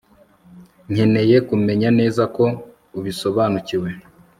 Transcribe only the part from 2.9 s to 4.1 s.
ubisobanukiwe